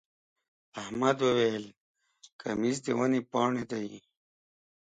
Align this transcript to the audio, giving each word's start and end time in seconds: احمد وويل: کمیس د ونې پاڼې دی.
احمد 0.81 1.17
وويل: 1.25 1.65
کمیس 2.41 2.77
د 2.85 2.87
ونې 2.97 3.21
پاڼې 3.31 3.63
دی. 3.71 3.89